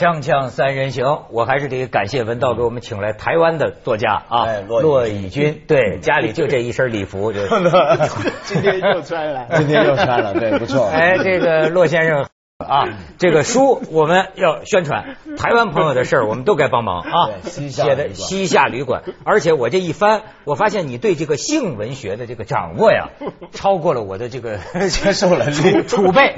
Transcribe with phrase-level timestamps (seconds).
[0.00, 7.34] 锵锵三人行，我还是得感谢文道给我们请来台湾的作家啊，骆以军，对， 家里就这一身礼服，
[8.44, 10.86] 今天又穿了， 今天又穿了，对，不错。
[10.86, 12.24] 哎，这个骆先生。
[12.70, 17.30] 啊，这个书我们要宣传，台湾朋友的事儿我们都该帮忙啊。
[17.42, 23.08] 写的西夏旅馆，而且我这一翻，我发现你对这个性文学的这个掌握呀，
[23.50, 26.36] 超过了我的这个 接受能力储备。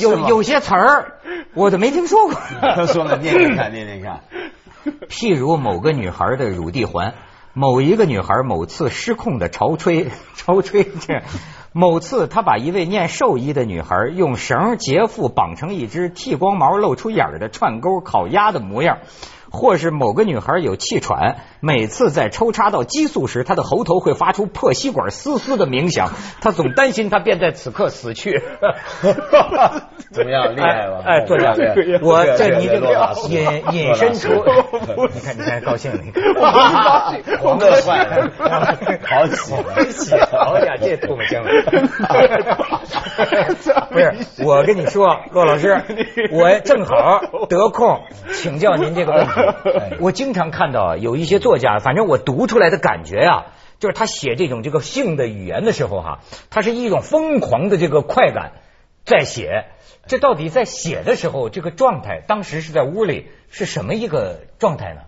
[0.00, 1.14] 有有些词儿
[1.54, 2.34] 我都没听说过。
[2.62, 4.20] 他说了，念念看，念念看。
[5.08, 7.14] 譬如某个女孩的乳地环，
[7.54, 11.22] 某一个女孩某次失控的潮吹，潮吹这。
[11.74, 18.98] 某次，他把一位念兽医的女孩用绳结缚绑成一只剃光毛露出眼儿的串钩烤鸭的模样。
[19.52, 28.42] 或是某个女孩有气喘，每次在抽插到激素时，她的喉头会发出破吸管嘶嘶的鸣响，她总担心她便在此刻死去。
[30.10, 31.02] 怎么样，厉害吧？
[31.04, 31.52] 哎，作家，
[32.00, 34.42] 我这你这个引引申出，
[35.12, 36.22] 你看你看高兴，你看，
[37.40, 38.30] 黄乐坏了，
[39.04, 39.52] 好喜
[39.92, 41.50] 喜，好呀，这吐沫星了。
[43.92, 45.82] 不是，我跟你说，骆老师，
[46.32, 48.00] 我正好得空
[48.32, 49.32] 请教您这个问题。
[50.00, 53.46] 我经常看到有一些作家，反正我读出来的感觉呀，
[53.78, 58.52] 就是他写这种这个性的语言的时候哈，他是一种疯狂的这个快感
[59.04, 59.66] 在写。
[60.04, 65.02] 这到底在写的时候这个状态，当时是在屋里是什么一个状态呢？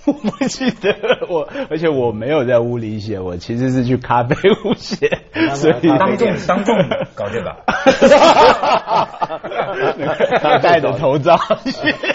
[0.06, 0.94] 我不记得
[1.28, 4.34] 我，而且我没有在屋里写，我其实是去咖啡
[4.64, 5.20] 屋写，
[5.54, 6.74] 所以当众当众
[7.14, 7.56] 搞这个，
[10.40, 11.38] 他戴着头罩。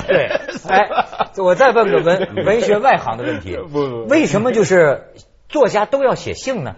[0.07, 0.25] 对，
[0.67, 0.89] 哎，
[1.37, 3.57] 我再问个文 文学外行的问题，
[4.09, 5.11] 为什么就是
[5.47, 6.75] 作家都要写信呢？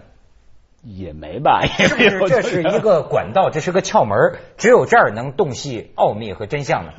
[0.83, 2.35] 也没吧，是不是？
[2.35, 6.91] 这是一个管道，这是个窍门，只有这儿能洞悉奥秘和真相呢。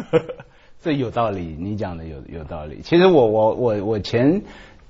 [0.80, 2.80] 这有道理，你讲的有有道理。
[2.82, 4.42] 其实我我我我前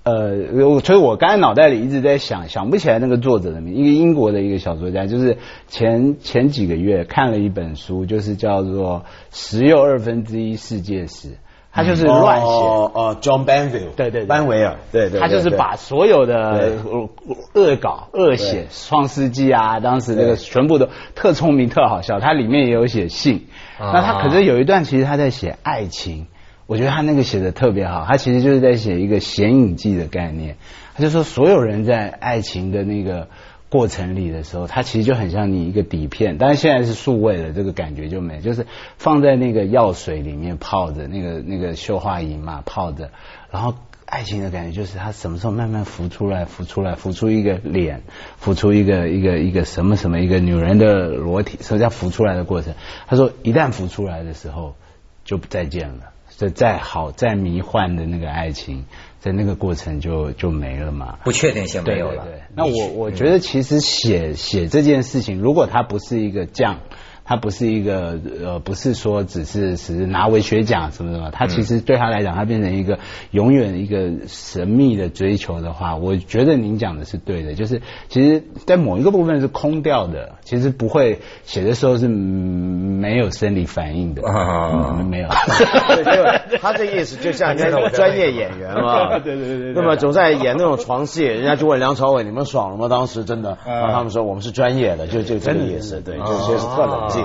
[0.03, 9.05] 呃，所以我刚才脑袋里一直在想，想不起来那个作者的名，一个英国的一个小说家，就是前前几个月看了一本书，就是叫做
[9.37, 11.29] 《十又二分之一世界史》，
[11.73, 12.47] 他就是乱写。
[12.47, 16.77] 哦哦，John Banville，对对，班维尔，对对，他就是把所有的
[17.55, 23.47] 恶搞、恶写《创世纪》啊，当时那个全部都特聪明、特好笑，他里面也有写信。
[23.79, 26.27] 那他可是有一段，其实他在写爱情，
[26.67, 28.05] 我觉得他那个写的特别好。
[28.09, 30.57] 他其实就是在写一个显影剂的概念。
[30.97, 33.29] 他就说，所有人在爱情的那个
[33.69, 43.11] 过程里的时候，它其实就很像你一个底片，但是现在是数位的，这个感觉就没，就是放在那个药水里面泡着，那个那个溴化银嘛泡着，
[43.51, 43.75] 然后。
[44.11, 48.05] 爱情的感觉就是它什么时候慢慢浮出来，浮出来，浮出一个脸，
[48.39, 52.73] 浮出一个一个一个什么什么一个女人的裸体，什么叫浮出来的过程？
[53.07, 54.77] 他说，一旦浮出来的时候，
[55.27, 56.15] 就再见了。
[56.39, 58.87] 这再好再迷幻的那个爱情，
[59.19, 61.19] 在那个过程就就没了嘛？
[61.25, 62.27] 不确定性没有了。
[62.55, 66.81] 那我我觉得其实写写这件事情，如果它不是一个匠。
[67.29, 72.99] 他不是一个呃，不是说只是只是拿文学奖什么什么，他其实对他来讲，他变成一个
[73.33, 84.23] 永远一个神秘的追求的话，我觉得您讲的是对的，就是其实，在某一个部分是空掉的，其实不会写的时候是没有生理反应的，
[85.05, 85.29] 没有。
[86.63, 92.89] 他这意思就像那种专业演员嘛， 对对对对，那么总在演那种床戏，人家就问梁朝伟，你们爽了吗？
[92.89, 97.18] 当时真的，然后他们说我们是专业的，就就这个意思，对，就些是特冷静。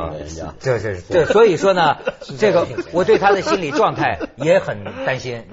[0.59, 1.97] 这是这，所以说呢，
[2.39, 5.43] 这个我对他的心理状态也很担心，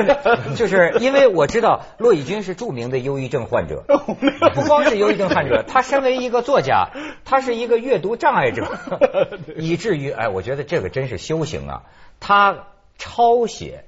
[0.56, 3.84] 就是因为我知道骆以军是著名的忧郁症患者，
[4.54, 6.90] 不光是忧郁症患者， 他身为一个作家，
[7.24, 8.66] 他是一个阅读障碍者，
[9.56, 11.82] 以至于哎，我觉得这个真是修行啊。
[12.20, 12.66] 他
[12.98, 13.84] 抄写，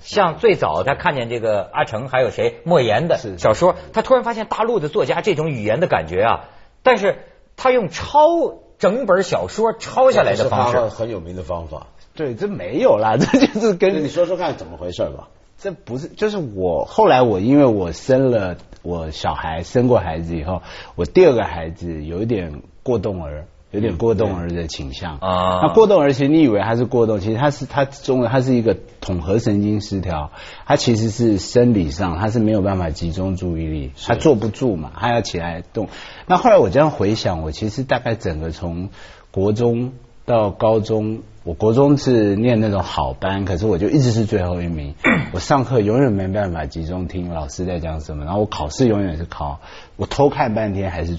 [0.00, 6.44] 像最早他看见这个阿成还有谁莫言的小说，他突然发现大陆的作家这种语言的感觉啊，
[6.82, 7.18] 但是
[7.56, 8.63] 他用抄。
[8.84, 11.86] 整本小说抄下来的方式，很有名的方法。
[12.14, 15.30] 对，这没有啦， 这就是跟你说说看怎么回事吧。
[15.56, 20.60] 这不是，就是我后来我因为我生了我小孩，生过孩子以后，
[20.96, 23.46] 我第二个孩子有一点过动儿。
[23.74, 30.30] 有点过动儿的倾向啊，那过动儿其实你以为他是过动，其实他是他中文他是一个统合神经失调，
[30.64, 35.88] 他其实是生理上他是没有办法集中注意力，他坐不住嘛，他要起来动。
[36.28, 38.90] 那后来我这样回想，我其实大概整个从
[39.32, 39.94] 国中
[40.24, 44.94] 到高中，我国中是念那种好班，可是我就一直是最后一名，
[45.34, 49.58] 我上课永远没办法集中听老师在讲什么，然后我考试永远是考，
[49.96, 51.18] 我偷看半天还是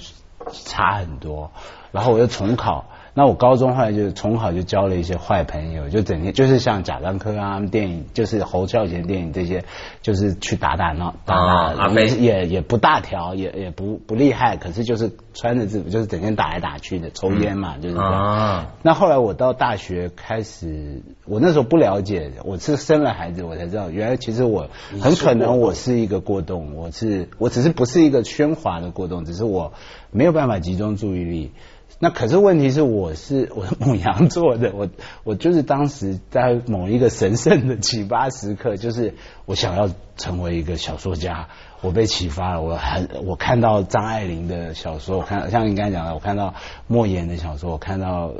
[0.64, 1.50] 差很多。
[1.96, 2.84] 然后我又重考，
[3.14, 9.64] 那我高中后来就重考就交了一些坏朋友，就整天就是像贾樟柯啊电影，就是侯孝贤电影这些，
[10.02, 18.12] 就是去打打闹打打，阿飞也也不大条，也也不不厉害，可是就是穿着制服，就是整天打来打去的，抽烟嘛，就是这样。
[18.12, 24.68] 啊，那后来我到大学开始，我那时候不了解，我是生了孩子，我才知道，原来其实我
[25.00, 29.72] 很可能我是一个过动，我是我只是不是一个喧哗的过动，只是我
[30.10, 31.52] 没有办法集中注意力。
[31.98, 34.88] 那可是问题是，我是 我是母羊座的，我
[35.24, 39.14] 我就是当时在某一个神圣的启发时刻，就是
[39.46, 41.48] 我想要成为一个小说家，
[41.80, 46.54] 我被启发了，我很我看到张爱玲的小说，我看像你刚才讲的，我看到
[46.86, 48.32] 莫言的小说，我看到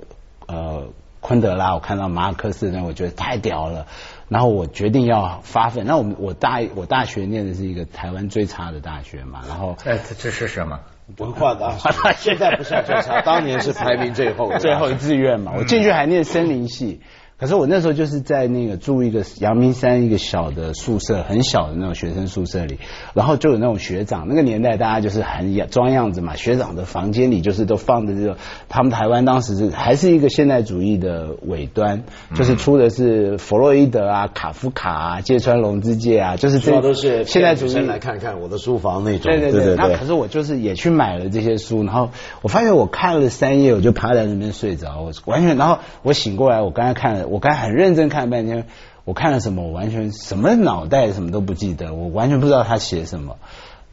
[0.46, 0.88] 呃
[1.20, 3.86] 昆德拉，我看到马尔克斯的，我觉得太屌了。
[4.28, 5.86] 然后我决定要发奋。
[5.86, 10.80] 那我我大我大学念的是一个台湾最差的大学嘛，然后哎，这是什么？
[11.18, 17.00] 文化大学， 现在不是最差，当年是排名最后的， 最后一志愿嘛，我进去还念森林系。
[17.38, 22.78] 可是我那时候就是在那个住一个阳明山一个小的宿舍，很小的那种学生宿舍里，
[23.12, 28.36] 然后就有那种学长，那个年代大家就是很装样子嘛，学长的房间里就是都放着这种，
[28.70, 32.04] 他们台湾当时是还是一个现代主义的尾端，
[32.34, 39.76] 就是出的是弗洛伊德啊、卡夫卡啊、芥川龙之介啊，就是这都是现代主义来看看我的书房那种，对对对。
[39.76, 42.08] 那可是我就是也去买了这些书，然后
[42.40, 47.25] 我发现我看了三页，我就趴在那边睡着，我完全，然后我醒过来，我刚才看了。
[47.26, 48.66] 我刚才很认真看了半天，
[49.04, 49.62] 我看了什么？
[49.62, 53.36] 我完全什么脑袋什么都不记得，我完全不知道他写什么。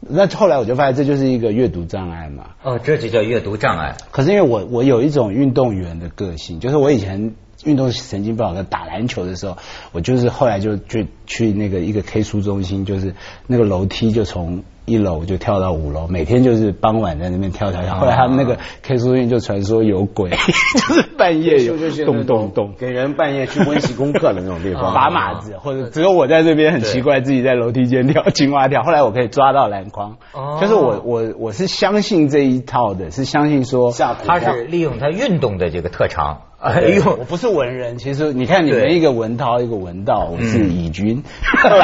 [0.00, 2.50] 那后来我就发现这就是一个阅读障碍嘛。
[2.62, 3.96] 哦，这就叫阅读障碍。
[4.10, 7.34] 可是因为我我有一种运动员的个性，就是我以前
[7.64, 9.56] 运动神经不好，在打篮球的时候，
[9.92, 13.14] 我就是后来就去去那个一个 K 书中心，就是
[13.46, 14.62] 那个楼梯就从。
[14.86, 17.94] 一楼就跳到五楼，每天就是傍晚在那边跳跳跳。
[17.94, 20.30] 后来他们那个 K 书院就传说有鬼，
[20.76, 24.92] 就是半夜有咚咚咚，给人半夜去温习功课的那种地方。
[24.92, 28.82] 拔马子，或者只有我在这边很奇怪，自己在楼梯间跳青蛙跳。
[28.82, 30.16] 后来我可以抓到篮筐，
[30.60, 33.92] 就是我我我是相信这一套的，是相信说
[34.26, 36.42] 他是利用他运动的这个特长。
[36.64, 41.22] 哎呦，我不是文人，其实你看你们一个文涛，一个文道，我是乙军，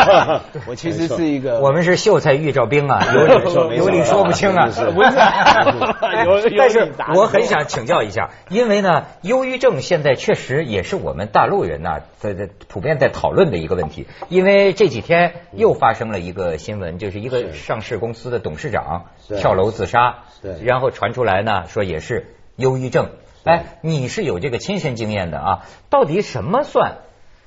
[0.66, 5.10] 我其实是一个，我们是秀才遇着兵啊，有理说有理说不清啊，不是，
[6.56, 19.04] 但是我很想请教一下，因为呢，忧郁症现在确实也是我们大陆人呢在在普遍在讨论的一个问题，因为这几天又发生了一个新闻，就是一个上市公司的董事长
[19.38, 23.10] 跳楼自杀，对，然后传出来呢说也是忧郁症。
[23.44, 25.66] 哎，你是有这个亲身经验的啊？
[25.88, 26.98] 到底什么算？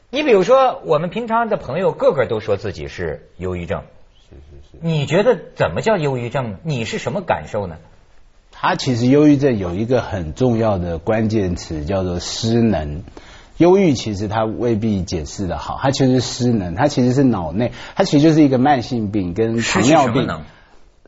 [0.09, 3.83] 你比如说，我们平常的朋友个个都说自己是忧郁症，
[4.29, 4.77] 是是是。
[4.81, 6.57] 你觉得怎么叫忧郁症？
[6.63, 7.77] 你是什么感受呢？
[8.51, 13.03] 他其实忧郁症有一个很重要的关键词叫做失能。
[13.57, 20.27] 忧郁其实它未必解释的好，它其实是失能，它其实是脑内，它其实就是一个慢性病跟糖尿病。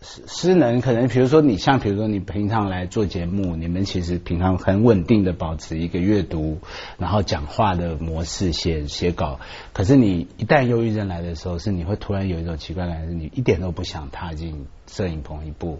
[0.05, 6.59] 失失能可能，比如说你像，比如说你平常来做节目，你们其实平常很稳定的保持一个阅读，
[6.99, 9.39] 然后讲话的模式，写写稿。
[9.73, 15.79] 可是你一旦忧郁症来的时候，是你会突然有一种奇怪感，是你一点都不想踏进摄影棚一步。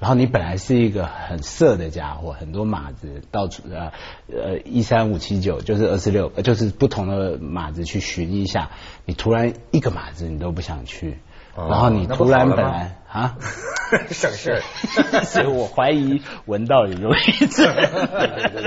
[0.00, 3.92] 然后你本来是一个很色的家伙，很多码子到处呃
[4.32, 8.70] 呃一三五七九就是二十六，就是不同的码子去寻一下，
[9.04, 11.18] 你突然一个码子你都不想去。
[11.56, 13.34] 然后你突然本来啊，
[14.10, 14.62] 省事，
[15.24, 17.74] 所以我怀疑闻到有忧郁症，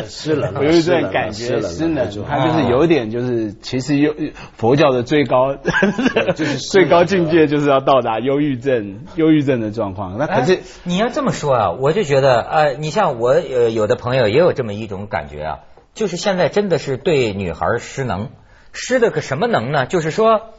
[0.05, 4.13] 失了，有一症感觉失能，他就是有点就是其实有
[4.57, 10.17] 佛教的最高就是最高境界就是要到达忧郁症，忧郁症的状况。
[10.17, 15.59] 那可是你要这么说啊，我就觉得呃，你像我呃有的朋友也有这么一种感觉啊，
[15.93, 18.27] 就是现在真的是对女孩失能，
[18.73, 19.85] 失的个什么能呢？
[19.85, 20.49] 就是说。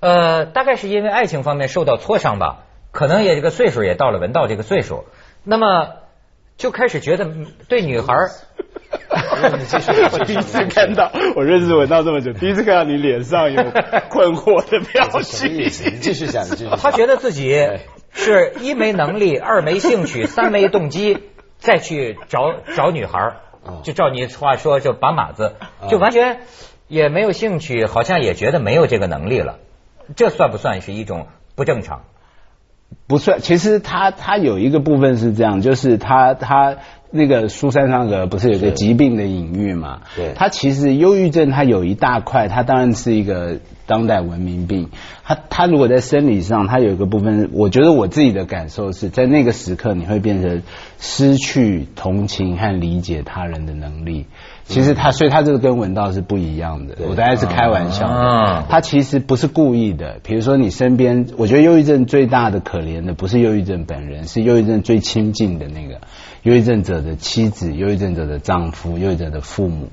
[0.00, 5.04] 呃，大概是因为爱情方面受到挫伤吧，可能也这个岁数也到了文道这个岁数，
[5.44, 5.88] 那么
[6.56, 7.28] 就开始觉得
[7.68, 8.30] 对女孩儿，
[10.12, 13.62] 我第一次看到，我认识文道这么久，第一次看到你脸上有
[14.08, 15.68] 困惑的表情。
[16.00, 16.68] 继续讲，继续。
[16.80, 17.68] 他觉得自己
[18.12, 21.18] 是一没能力，二没兴趣，三没动机，
[21.58, 23.36] 再去找找女孩儿，
[23.82, 25.56] 就照你话说，就把马子，
[25.88, 26.40] 就完全
[26.88, 29.58] 也没有兴趣，好像也觉得没有这个能力了。
[30.14, 32.02] 这算不算是一种不正常？
[33.08, 36.76] 不算，其实他他有一个部分是这样，就是他他
[37.10, 40.02] 那个苏珊桑格不是有个疾病的隐喻嘛？
[40.14, 44.90] 对他其实忧郁症它有一大块，它当然是一个当代文明病。
[45.24, 50.62] 他他如果在生理上，他有一个部分，我觉得我自己的感受是在那个时刻，你会变成
[51.00, 54.26] 失去同情和理解他人的能力。
[54.68, 56.96] 其实他，所以他这个跟文道是不一样的。
[57.08, 60.18] 我当然是开玩笑啊的，他其实不是故意的。
[60.24, 66.00] 比如说你身边，我觉得忧郁症最大的可怜的不是忧郁症本人，是忧郁症最亲近的那个
[66.42, 69.88] 忧郁症者的妻子、忧郁症者的丈夫、忧郁者的父母。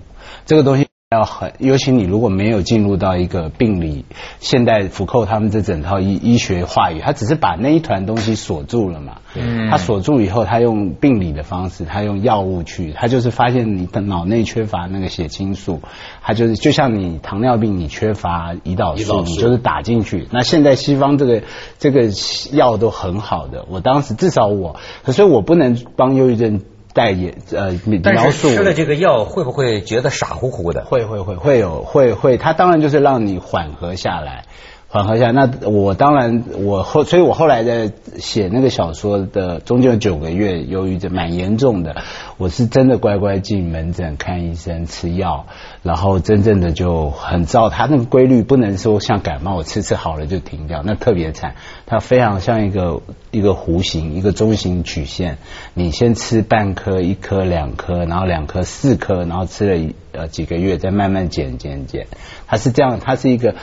[0.45, 0.82] 这个东西
[1.13, 4.05] 要很，尤其你如果没有进入到一个病理，
[4.39, 9.17] 现代福寇他们这整套医医学话语，他只是把那一团东西锁住了嘛。
[9.35, 15.81] 嗯他锁住以后，他用病理的方式，他用药物去，他就是发现你的脑内缺乏那个血清素，
[16.21, 20.27] 他就是就像你糖尿病你缺乏胰岛素，你就是打进去。
[20.31, 21.43] 那现在西方这个
[21.79, 22.09] 这个
[22.51, 26.61] 药都很好的，我当时至少我，所以我不能帮忧郁症
[26.93, 30.85] 代言呃描述是吃了这个药会不会觉得傻乎乎的？
[30.85, 34.45] 会会会会有会会，它当然就是让你缓和下来，
[34.93, 35.31] 缓和一下。
[35.31, 41.95] 那我当然我后，所以我后来在写那个小说的中间有九个月忧郁症蛮严重的，
[42.37, 45.47] 我是真的乖乖进门诊看医生吃药，
[45.81, 51.55] 然后真正的就很照它那个规律，不能说像感冒我吃吃好了就停掉，那特别惨。
[51.87, 55.39] 它非常像一个一个弧形，一个中型曲线。
[55.73, 62.05] 你先吃半颗、一颗、两颗，然后两颗、四颗，然后吃了一呃几个月，再慢慢减减减。
[62.45, 63.55] 它是这样，它是一个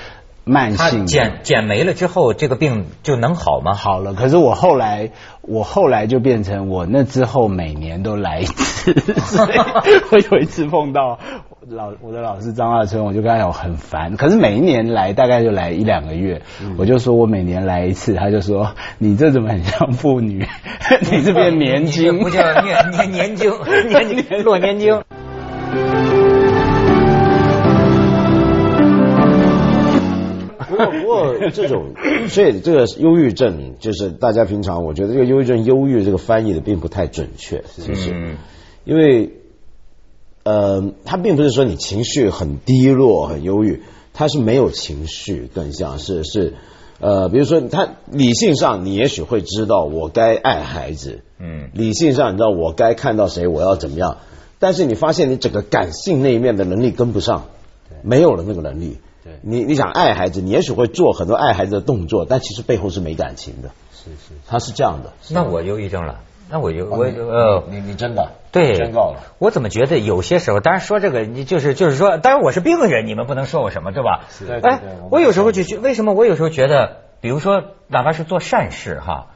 [0.44, 1.06] 慢性。
[1.06, 3.75] 减减没了之后，这个病就能好吗？
[3.75, 5.11] 好了，可是我后来，
[5.42, 9.59] 我后来就变成我那之后每年都来一次，所以
[10.11, 11.18] 我有一次碰到
[11.68, 16.42] 老我的老师张二春，我就跟他讲我很烦，可是每一年来大概就来一两个月，
[16.78, 20.47] 我就说我每年来一次，他就说你这怎么很像妇女，
[21.11, 23.52] 你这边年经不叫年年年经，
[23.88, 25.02] 年经落年经。
[30.70, 31.92] 不过，不过 这种，
[32.28, 38.36] 所以这个忧郁症，就是大家平常我觉得这个忧郁症，忧郁这个翻译的并不太准确，其实，嗯
[38.84, 39.32] 因为，
[40.44, 43.82] 呃，他并不是说你情绪很低落、很忧郁，
[44.14, 46.54] 他是没有情绪，更像是是，
[47.00, 54.18] 呃，比如说他理性上你也许会知道我该爱孩子，嗯理性上你知道我该看到谁，我要怎么样，
[54.58, 57.46] 但是你发现你整个感性那一面的能力跟不上，
[58.02, 58.98] 没有了那个能力。
[59.22, 63.70] 对你你想爱孩子，你也许会做很多爱孩子的动作，但其实背后是没感情的。
[63.92, 65.12] 是是，他是这样的。
[65.30, 67.64] 那我忧郁症了，那我就我你呃。
[67.70, 69.20] 你你真的对，宣告了。
[69.38, 74.24] 我怎么觉得有些时候，当然说这个，你就是就是说，当然我是病人，你们不能说我什么，对吧？
[74.62, 79.28] 哎我有时候就觉，为什么我有时候觉得，比如说，哪怕是做善事哈，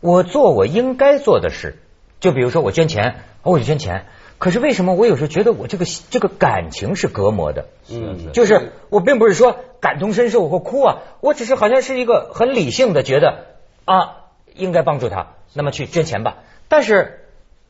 [0.00, 1.78] 我做我应该做的事，
[2.18, 4.06] 就比如说我捐钱，我就捐钱。
[4.38, 7.66] 可是为什么我有时候觉得我这个这个感情是隔膜的？
[7.90, 13.46] 嗯就是我并不是说感同身受或哭啊，我只是好像是一个很理性的觉得
[13.84, 14.16] 啊，
[14.54, 16.38] 应该帮助他，那么去捐钱吧。
[16.68, 17.23] 但是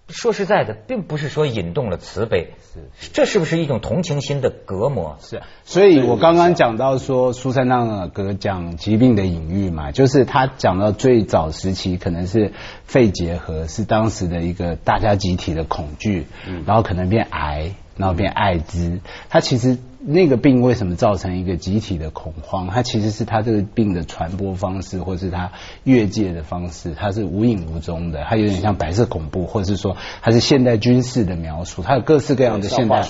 [0.09, 2.51] 说实在的，并不是说引动了慈悲，
[3.15, 5.17] 这是不是一种同情心的隔膜？
[5.21, 12.53] 是，所以我刚刚讲到说苏珊娜格讲疾病的隐喻嘛，就是他讲到最早时期可能是
[12.85, 16.27] 肺结核，是当时的一个大家集体的恐惧，
[16.67, 19.01] 然后可能变癌，然后变艾滋。
[19.31, 22.69] 他其实那个病为什么造成一个集体的恐慌？
[22.69, 33.03] 它其实是它这个病的传播方式，或是它越界的方式，它是无影无踪的，它有点像白色恐怖，或者是说它是现代军事的描述，它有各式各样的像现代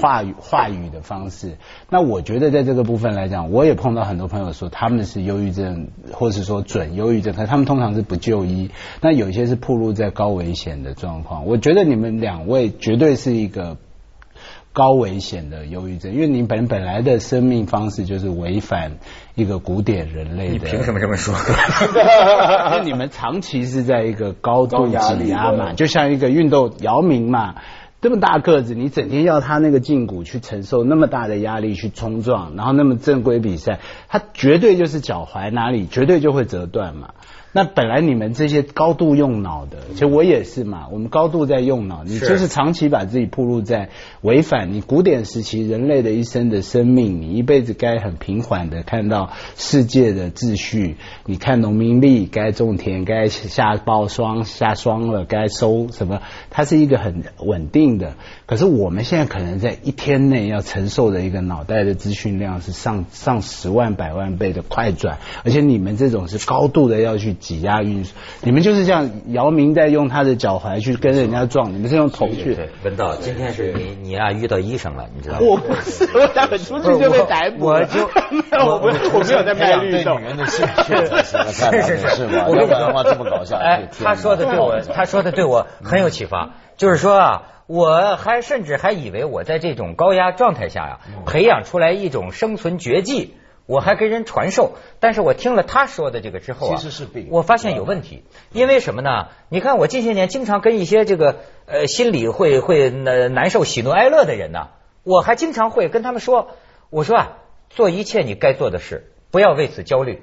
[0.00, 1.58] 话语话语的方式。
[1.90, 8.70] 那我觉得在这个部分来讲，我也碰到很多朋友说他们是忧郁症，或是说准忧郁症，可是他们通常是不就医。
[9.02, 11.44] 那有一些是暴露在高危险的状况。
[11.44, 13.76] 我觉得你们两位绝对是一个。
[14.72, 18.98] 高危险的忧郁症，因为你本本来的生命方式就是违反
[19.34, 20.52] 一个古典人类的。
[20.52, 21.34] 你凭什么这么说？
[22.72, 27.56] 因为你们长期是在一个高度高压力挤压嘛，就像一个运动姚明嘛，
[28.00, 37.14] 这么大个子，你整天要他那个胫骨去承受那么大的压力去冲撞，然后那么正规比赛，他绝对就是脚踝哪里绝对就会折断嘛。
[37.52, 43.90] 那本来你们这些高度用脑的，其实我也是嘛，我们高度在用脑，你就是长期把自己暴露在
[44.22, 57.68] 违反你古典时期人类的一生的生命，你一辈子该很平缓的看到世界的秩序，你看农民历该种田，该下包霜下霜了，该收什么，它是一个很稳。
[57.68, 58.14] 定的。
[58.46, 72.54] 可是我们现在可能在一天内要承受的一个脑袋的资讯量是上上十万百万倍的快转，而且你们这种是高度的要去挤压运输，你们就是这样姚明在用他的脚踝去跟人家撞，你们是用头去。
[72.54, 75.46] 对，文道，今天是你你啊遇到医生了，你知道吗？
[75.48, 77.80] 我不是，我出去就被逮捕了。
[77.80, 78.00] 我就
[78.66, 80.28] 我不我没有在卖绿豆对女。
[80.28, 82.44] 人的兴趣是是是吗？
[82.48, 86.50] 我跟你要不然的话这么搞笑，哎，他说的对我，他说的对我很有启发。
[86.76, 93.34] 就是说啊，我还甚至还以为我在这种高压状态下呀、培养出来一种生存绝技，
[93.68, 94.72] 我还跟人传授。
[94.98, 98.24] 但是我听了他说的这个之后啊，其实是病我发现有问题。
[98.50, 99.28] 因为什么呢？
[99.50, 104.70] 你看我近些年经常跟一些这个呃心里会会难难受、喜怒哀乐的人呢，
[105.04, 106.48] 我还经常会跟他们说，
[106.90, 110.22] 我说啊，做一切你该做的事，不要为此焦虑。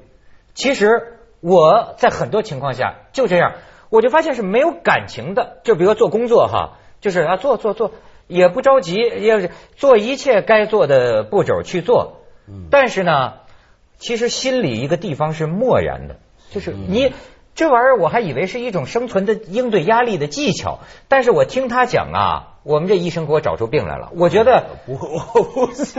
[0.55, 3.53] 其实我在很多情况下就这样，
[3.89, 5.59] 我就发现是没有感情的。
[5.63, 7.91] 就比如说做工作哈，就是啊做做做，
[8.27, 12.21] 也不着急，也是做一切该做的步骤去做。
[12.69, 13.33] 但是呢，
[13.99, 16.17] 其实心里一个地方是漠然的，
[16.51, 17.13] 就是你。
[17.57, 24.11] 这玩意儿我还以为是一种生存的应对压力的技巧，但是我听他讲啊，我们这医生给我找出病来了。
[24.17, 24.99] 我觉得不，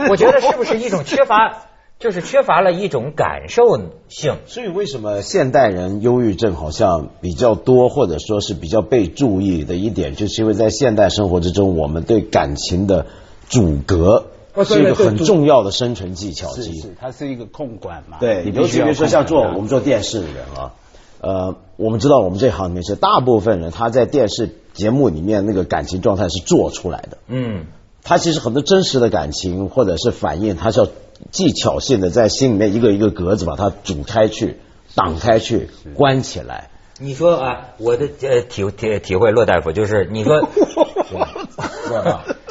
[0.07, 1.63] 我觉得是不是一种缺乏，
[1.97, 3.75] 就是缺乏了一种感受
[4.07, 4.35] 性。
[4.45, 13.07] 所以为什么现代人忧郁症好像比较多，或者说是比较被注意的一点，就是因为在现代生活之中，我们对感情的
[13.49, 14.27] 阻隔
[14.63, 16.75] 是一个很重要的生存技巧之一。
[16.75, 18.17] 是是，它是一个控管嘛。
[18.19, 20.73] 对，你比如说像做我们做电视的人啊，
[21.21, 27.65] 呃，我们知道我们这行里面是大部分人他在电视节目里面那个感情状态是做出来的，嗯，
[28.03, 30.87] 他其实很多真实的感情或者是反应，他是要
[31.31, 34.57] 技巧性的在心里面一个一个格子把它煮开去、
[34.93, 36.69] 挡开去、关起来。
[36.99, 40.41] 你说啊，我的呃体体体会，骆大夫就是你说，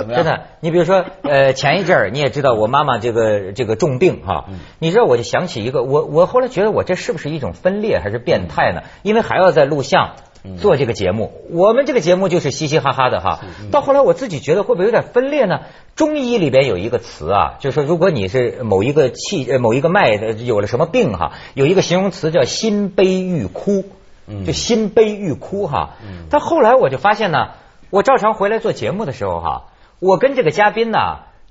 [0.06, 4.46] 怎么样真的，你比如说呃前一阵儿你也知道我妈妈这个这个重病哈，
[4.78, 8.82] 你知道我就想起一个，我我后来觉得我这是不是一种分裂还是变态呢？
[9.02, 10.14] 因为还要在录像。
[10.60, 13.40] 做这个节目，我们这个节目就是嘻嘻哈哈的哈。
[13.72, 15.62] 到后来我自己觉得会不会有点分裂呢？
[15.96, 23.86] 中医里边有一个词啊，就是说如果你是某一个气呃某一个脉的有了什么病哈，有一个形容词叫心悲欲哭。
[24.46, 25.94] 就心悲欲哭哈。
[26.30, 27.48] 但后来我就发现呢，
[27.90, 29.64] 我照常回来做节目的时候哈，
[29.98, 30.98] 我跟这个嘉宾呢，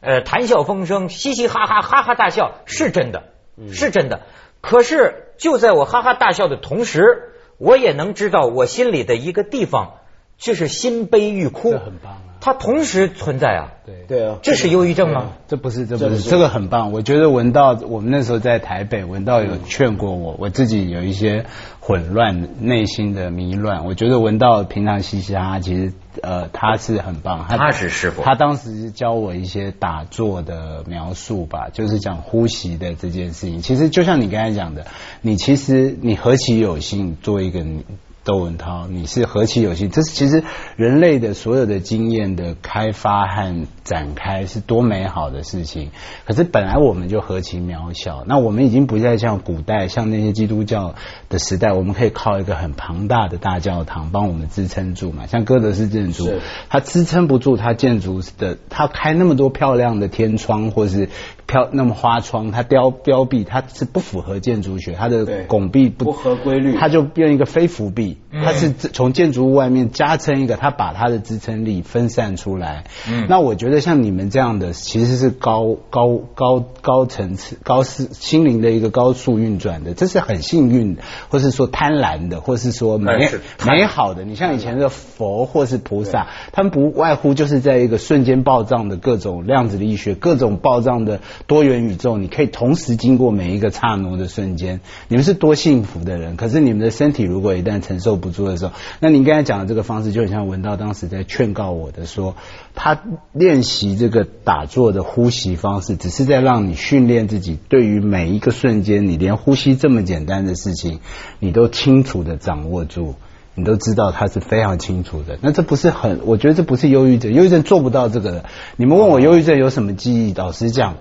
[0.02, 3.24] 呃，谈笑风生，嘻嘻哈哈，哈哈大笑，是真的，
[3.72, 4.22] 是真的。
[4.62, 10.00] 可是就在我哈哈大笑的同时，我也能知道我心里的一个地方，
[10.38, 11.72] 就是心悲欲哭。
[11.72, 13.72] 这很棒啊它同时存在啊。
[13.86, 15.34] 对对啊，这是忧郁症吗？
[15.48, 16.92] 这不是，这不是，这不是这个很棒。
[16.92, 21.46] 我觉得文道，我们那时候在台北，文道有劝过我，我自己有一些
[21.80, 23.86] 混乱，内心的迷乱。
[23.86, 33.62] 我觉得文道平常嘻嘻哈哈，其实呃他是很棒，他是师傅他当时教我一些打坐的描述吧，就是讲呼吸的这件事情。
[33.62, 34.86] 其实就像你刚才讲的，
[35.22, 37.86] 你其实你何其有幸做一个你。
[38.26, 39.92] 窦文涛，你是何其有幸！
[39.92, 40.44] 这是其实
[40.76, 45.92] 人类的所有的经验的开发和展开是多美好的事情。
[46.26, 50.96] 可是本来我们就何其渺小，那我们已经不再像古代，像那些基督教
[51.30, 55.28] 的时代，我们可以靠一个很庞大的大教堂帮我们支撑住嘛。
[55.28, 56.28] 像哥德式建筑，
[56.68, 61.10] 它支撑不住它建筑的，它开那么多漂亮的天窗或是
[61.48, 72.86] 漂那么花窗，它雕雕壁，它是不符合建筑学，它的拱壁不不合规律它就变一个非浮壁，它是从建筑物外面加撑一个，它把它的支撑力分散出来。
[73.08, 84.24] 嗯那我觉得像你们这样的，其实是高高高高层次、高思心灵的一个高速运转的，这是很幸运的，或是说贪婪的，或是说美是美好的。
[84.24, 94.82] 你像以前的佛或是菩萨，他们不外乎就是在一个瞬间暴涨的各种量子力学、各种暴涨的多元宇宙，你可以同时经过每一个刹那的瞬间。
[95.08, 96.36] 你们是多幸福的人！
[96.36, 102.36] 可是你们的身体如果一旦承受不住的时候，那您刚才讲的这个方式，就很像文道当时在劝告我的说，
[102.74, 111.00] 他练习这个打坐的呼吸方式，只是在让你训练自己，对于每一个瞬间，你连呼吸这么简单的事情，
[111.40, 113.16] 你都清楚的掌握住。
[113.58, 116.20] 你都知道它是非常清楚的，那这不是很？
[116.26, 118.46] 我觉得这不是忧郁症，忧郁症做不到这个的。
[118.76, 120.34] 你们问我忧郁症有什么记忆？
[120.34, 120.98] 老实讲，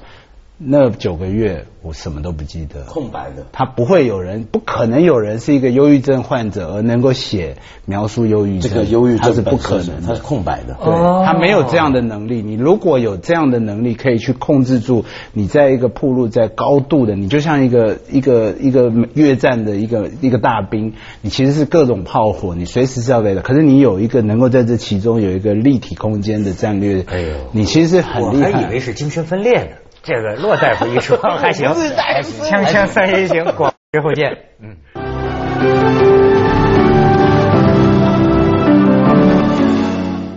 [0.57, 3.45] 那九个月我什么都不记得，空白的。
[3.51, 10.23] 他不会有人，不可能有人是一个忧郁症患者而能够写描述忧郁症，这个忧郁他是不可能的身它是。
[10.23, 10.75] 空白的。
[10.75, 12.41] 对，哦他没有这样的能力。
[12.41, 23.43] 你如果有这样的能力，可以去控制住你在一个铺路在高度的，你就像一个一个一个越战的一个一个大兵，你其实是各种炮火，你随时是要被的。
[23.43, 28.53] 可是你有一个能够在这其中有一个立体空间的战略，哎呦你其实是很我厉害。
[28.53, 29.77] 还以为是精神分裂呢。
[30.05, 34.37] 这个骆大夫一说还行，锵锵三人行， 广之后见。
[34.61, 34.77] 嗯。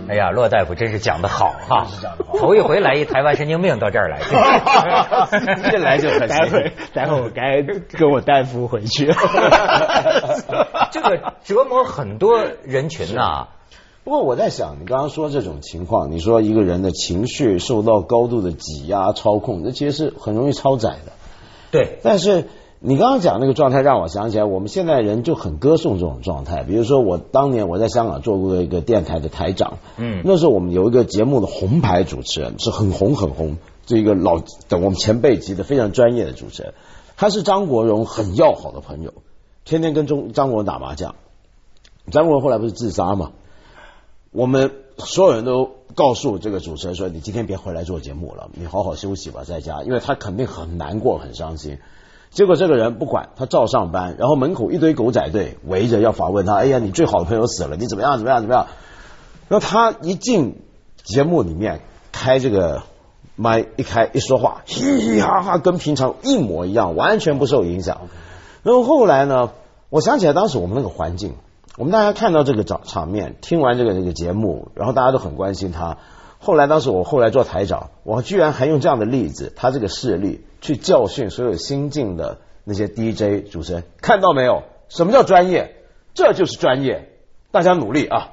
[0.08, 1.86] 哎呀，骆大夫真是讲的好哈，
[2.38, 4.20] 头一回来一台湾神经病到这儿来，
[5.70, 9.06] 一来就很待会待会我该跟我大夫回去。
[10.90, 13.48] 这个折磨很多人群呐、
[14.08, 21.12] 不过我在想，你刚刚说这种情况，你说一个人的情绪受到高度的挤压、操控，这其实是很容易超载的。
[21.70, 22.46] 对，但是
[22.80, 26.62] 你刚刚讲那个状态，让我想起来，我们现在人就很歌颂这种状态。
[26.62, 36.72] 比如说，我当年我在香港做过一个电台的台长，嗯那时候我们有一个节目的红牌主持人，是很红很红，这一个老等我们前辈级的非常专业的主持人，
[37.18, 39.12] 他是张国荣很要好的朋友，
[39.66, 41.14] 天天跟中张国荣打麻将。
[42.10, 43.32] 张国荣后来不是自杀嘛？
[44.30, 51.78] 我们所有人都告诉这个主持人说：“你今天别回来做节目了，你好好休息吧，在家，因为他肯定很难过、很伤心。”
[52.30, 56.56] 结果这个人不管，他照上班，然后门口一堆狗仔队围着要访问他。
[56.56, 58.18] 哎呀，你最好的朋友死了，你怎么样？
[58.18, 58.42] 怎么样？
[58.42, 58.66] 怎么样？
[59.48, 60.60] 然后他一进
[61.02, 61.80] 节目里面，
[62.12, 62.82] 开这个
[63.34, 68.08] 麦一开一说话，嘻嘻哈哈，跟平常一模一样，完全不受影响。
[68.62, 69.52] 然后后来呢，
[69.88, 71.32] 我想起来当时我们那个环境，
[71.78, 75.98] 我们大家看到这个场场面，听完这个这个节目，然后大家都很关心他。
[76.40, 84.64] 后来当时我后来做台长，我居然还用这样的例子，他这个事例去教训所有新进的那些 DJ 主持人，看到没有？
[84.88, 85.76] 什么叫专业？
[86.14, 87.10] 这就是专业，
[87.52, 88.32] 大家努力啊！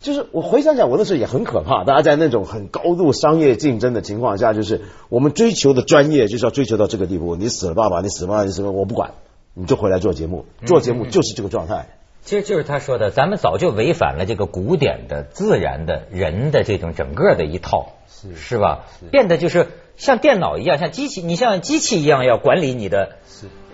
[0.00, 1.84] 就是我回想起来，我那时候也很可怕。
[1.84, 7.34] 大家在那种很高度商业竞争的情况下，就是我们追求的专业就是要追求到这个地步。
[7.34, 9.12] 你死了爸爸，你死了妈妈，你死了我不管，
[9.54, 11.96] 你就回来做节目，做节目就是这个状态。
[12.24, 18.86] 其实就是他说的，咱们早就违反了这个古典的、自然的人的这种整个的一套，是是吧？
[19.10, 23.16] 变得就是像电脑一样，像机器，你像机器一样要管理你的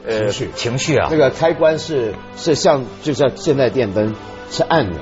[0.05, 0.51] 呃情绪。
[0.57, 1.07] 情绪啊。
[1.11, 4.17] 这，个开关是是像就像现在电灯
[4.51, 4.99] 是按钮，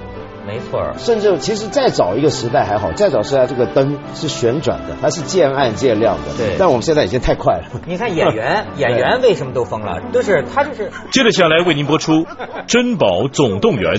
[0.49, 0.95] 没错。
[0.97, 6.33] 甚至其实再早一个时代还好，再早时代这个灯是旋转的，它是渐暗渐亮的。
[6.39, 7.65] 对但我们现在已经太快了。
[7.87, 10.01] 你看演员， 演员为什么都疯了？
[10.11, 12.13] 就是他就是接着下来为您播出
[12.67, 13.97] 《珍宝总动员》。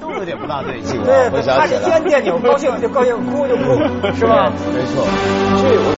[0.00, 3.62] 都有点不大对劲对，他是一按电钮，高兴就高兴，哭就哭，
[4.18, 4.50] 是吧？
[4.74, 5.06] 没错，
[5.62, 5.86] 所以我。